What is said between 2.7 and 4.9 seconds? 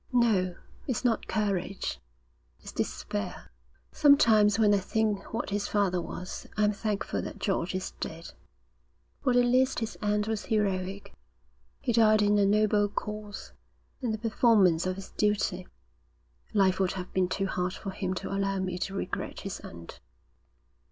despair. Sometimes, when I